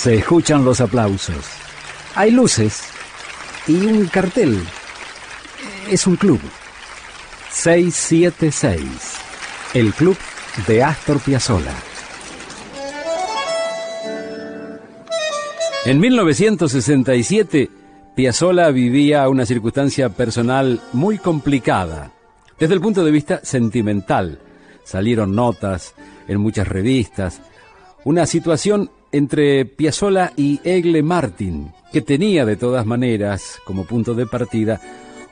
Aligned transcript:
Se 0.00 0.14
escuchan 0.14 0.64
los 0.64 0.80
aplausos. 0.80 1.44
Hay 2.14 2.30
luces 2.30 2.84
y 3.68 3.84
un 3.84 4.06
cartel. 4.06 4.58
Es 5.90 6.06
un 6.06 6.16
club. 6.16 6.40
676. 7.50 8.80
El 9.74 9.92
club 9.92 10.16
de 10.66 10.82
Astor 10.82 11.20
Piazzolla. 11.20 11.74
En 15.84 16.00
1967, 16.00 17.70
Piazzolla 18.16 18.70
vivía 18.70 19.28
una 19.28 19.44
circunstancia 19.44 20.08
personal 20.08 20.80
muy 20.94 21.18
complicada, 21.18 22.10
desde 22.58 22.72
el 22.72 22.80
punto 22.80 23.04
de 23.04 23.10
vista 23.10 23.40
sentimental. 23.42 24.38
Salieron 24.82 25.34
notas 25.34 25.94
en 26.26 26.40
muchas 26.40 26.66
revistas, 26.66 27.42
una 28.04 28.24
situación 28.24 28.90
entre 29.12 29.64
Piazzolla 29.64 30.32
y 30.36 30.60
Egle 30.64 31.02
Martin, 31.02 31.72
que 31.92 32.00
tenía 32.00 32.44
de 32.44 32.56
todas 32.56 32.86
maneras 32.86 33.58
como 33.64 33.84
punto 33.84 34.14
de 34.14 34.26
partida 34.26 34.80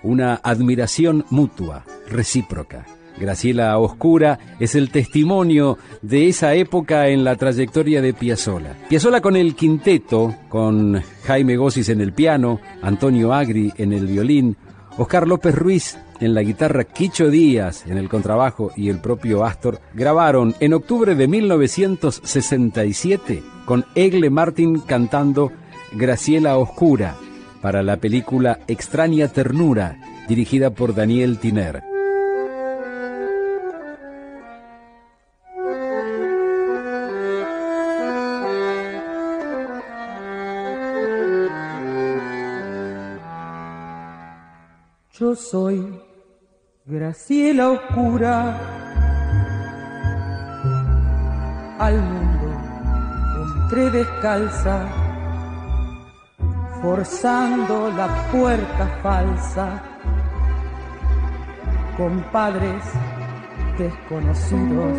una 0.02 0.34
admiración 0.42 1.24
mutua, 1.30 1.84
recíproca. 2.08 2.86
Graciela 3.18 3.76
Oscura 3.78 4.38
es 4.60 4.74
el 4.76 4.90
testimonio 4.90 5.76
de 6.02 6.28
esa 6.28 6.54
época 6.54 7.08
en 7.08 7.24
la 7.24 7.34
trayectoria 7.34 8.00
de 8.00 8.14
Piazzolla. 8.14 8.76
Piazzolla 8.88 9.20
con 9.20 9.34
el 9.36 9.54
quinteto, 9.56 10.34
con 10.48 11.02
Jaime 11.24 11.56
Gossis 11.56 11.88
en 11.88 12.00
el 12.00 12.12
piano, 12.12 12.60
Antonio 12.80 13.34
Agri 13.34 13.72
en 13.76 13.92
el 13.92 14.06
violín, 14.06 14.56
Oscar 14.96 15.26
López 15.26 15.54
Ruiz 15.54 15.98
en 16.20 16.34
la 16.34 16.42
guitarra, 16.42 16.84
Quicho 16.84 17.30
Díaz 17.30 17.86
en 17.86 17.96
el 17.98 18.08
contrabajo 18.08 18.72
y 18.76 18.88
el 18.88 19.00
propio 19.00 19.44
Astor 19.44 19.80
grabaron 19.94 20.54
en 20.60 20.74
octubre 20.74 21.14
de 21.14 21.28
1967 21.28 23.42
con 23.64 23.84
Egle 23.94 24.30
Martin 24.30 24.80
cantando 24.80 25.52
Graciela 25.92 26.58
Oscura 26.58 27.16
para 27.60 27.82
la 27.82 27.96
película 27.96 28.60
Extraña 28.66 29.28
Ternura, 29.28 29.98
dirigida 30.28 30.70
por 30.70 30.94
Daniel 30.94 31.38
Tiner. 31.38 31.82
Yo 45.18 45.34
soy 45.34 46.00
Graciela 46.90 47.72
Oscura. 47.72 48.56
Al 51.78 52.00
mundo 52.00 52.48
entré 53.44 53.90
descalza, 53.90 54.86
forzando 56.80 57.90
la 57.90 58.08
puerta 58.32 58.86
falsa, 59.02 59.82
con 61.98 62.22
padres 62.32 62.82
desconocidos. 63.76 64.96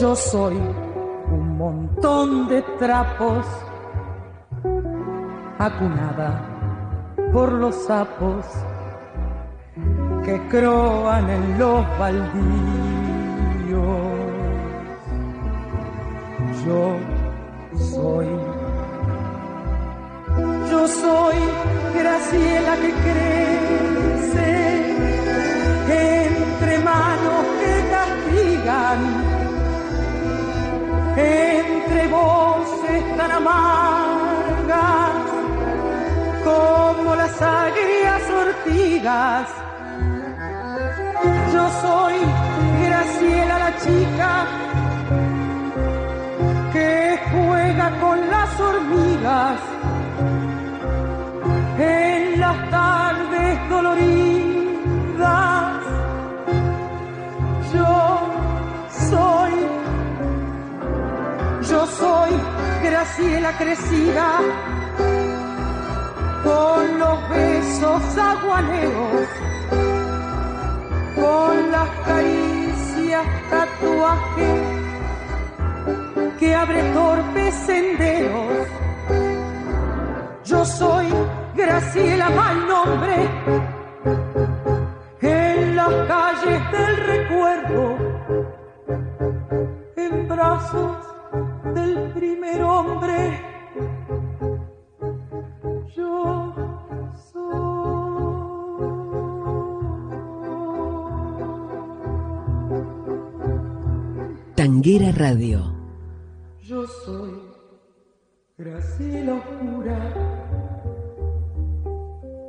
Yo 0.00 0.16
soy 0.16 0.56
un 1.30 1.58
montón 1.58 2.48
de 2.48 2.62
trapos, 2.78 3.46
acunada 5.58 6.40
por 7.34 7.52
los 7.52 7.74
sapos 7.84 8.46
que 10.26 10.36
croan 10.48 11.30
en 11.30 11.58
los 11.60 11.98
baldíos. 12.00 12.36
Yo 16.66 16.96
soy, 17.94 18.26
yo 20.70 20.88
soy 20.88 21.36
Graciela 21.96 22.74
que 22.82 22.92
crece 23.06 24.50
entre 25.88 26.78
manos 26.80 27.42
que 27.60 27.74
castigan, 27.94 29.00
entre 31.16 32.08
voces 32.08 33.16
tan 33.16 33.30
amargas 33.30 35.14
como 36.44 37.14
las 37.14 37.40
agrias 37.40 38.22
ortigas. 38.44 39.65
Yo 41.52 41.64
soy 41.82 42.14
Graciela 42.84 43.58
la 43.58 43.72
chica 43.78 44.46
que 46.72 47.18
juega 47.30 48.00
con 48.00 48.30
las 48.30 48.60
hormigas 48.60 49.60
en 51.78 52.40
las 52.40 52.70
tardes 52.70 53.68
doloridas. 53.68 54.16
Yo 57.74 58.20
soy, 59.10 59.52
yo 61.70 61.86
soy 61.86 62.30
Graciela 62.82 63.52
crecida 63.58 64.28
con 66.44 66.98
los 66.98 67.28
besos 67.28 68.18
aguaneros, 68.18 69.28
las 71.76 71.90
caricias 72.06 73.26
tatuajes 73.50 74.60
que 76.38 76.54
abre 76.54 76.80
torpes 76.94 77.54
senderos. 77.54 78.66
Yo 80.44 80.64
soy 80.64 81.06
Graciela 81.54 82.28
mal 82.30 82.56
nombre 82.74 83.16
en 85.20 85.76
las 85.76 85.94
calles 86.12 86.60
del 86.76 86.96
recuerdo, 87.14 87.82
en 89.96 90.28
brazos 90.28 90.96
del 91.74 91.92
primer 92.18 92.62
hombre 92.62 93.18
Tanguera 104.56 105.12
Radio. 105.12 105.70
Yo 106.62 106.86
soy 107.04 107.42
Graciela 108.56 109.34
Oscura, 109.34 110.14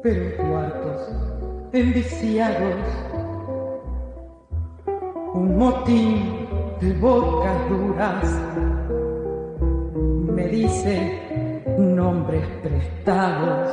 pero 0.02 0.24
en 0.24 0.32
cuartos 0.38 1.02
enviciados, 1.74 2.78
un 5.34 5.58
motín 5.58 6.48
de 6.80 6.94
bocas 6.94 7.70
duras 7.70 8.26
me 10.34 10.48
dice 10.48 11.66
nombres 11.78 12.48
prestados. 12.64 13.70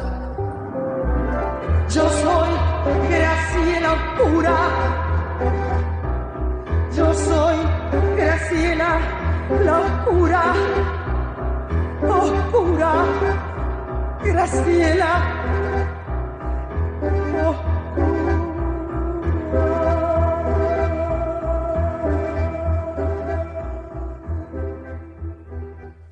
Yo 1.89 2.09
soy 2.11 2.51
Graciela 3.09 3.93
Oscura, 3.93 4.24
Graciela, 14.45 15.41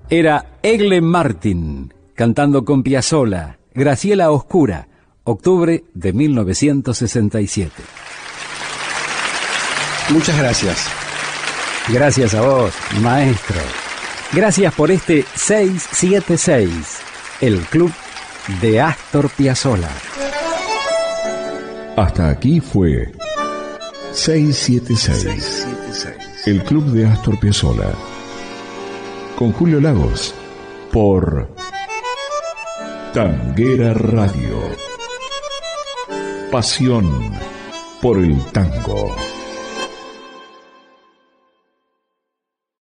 Era 0.08 0.46
Egle 0.62 1.02
Martin 1.02 1.92
cantando 2.14 2.64
con 2.64 2.82
Piazzolla, 2.82 3.58
Graciela 3.74 4.30
Oscura, 4.30 4.88
octubre 5.24 5.84
de 5.92 6.12
1967. 6.14 7.82
Muchas 10.08 10.38
gracias. 10.38 10.88
Gracias 11.88 12.34
a 12.34 12.40
vos, 12.40 12.72
maestro. 13.02 13.60
Gracias 14.32 14.72
por 14.72 14.90
este 14.90 15.26
676, 15.34 17.00
el 17.42 17.58
club 17.66 17.92
de 18.60 18.80
Astor 18.80 19.30
Piazzolla. 19.30 19.90
Hasta 21.96 22.28
aquí 22.28 22.60
fue 22.60 23.12
676, 24.12 25.66
el 26.46 26.62
club 26.64 26.86
de 26.86 27.06
Astor 27.06 27.38
Piazzolla. 27.38 27.92
Con 29.36 29.52
Julio 29.52 29.80
Lagos, 29.80 30.34
por 30.90 31.54
Tanguera 33.14 33.94
Radio. 33.94 34.58
Pasión 36.50 37.32
por 38.00 38.18
el 38.18 38.38
tango. 38.46 39.14